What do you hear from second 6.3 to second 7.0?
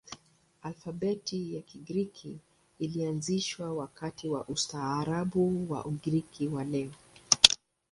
wa leo.